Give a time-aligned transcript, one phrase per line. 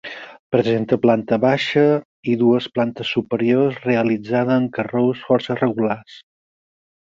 [0.53, 1.83] Presenta planta baixa
[2.33, 6.21] i dues plantes superiors realitzada amb carreus força regulars.